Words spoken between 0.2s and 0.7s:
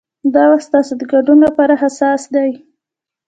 دا وخت